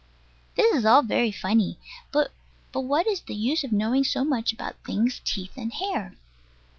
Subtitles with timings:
[0.55, 1.77] This is all very funny:
[2.11, 2.31] but
[2.73, 6.15] what is the use of knowing so much about things' teeth and hair?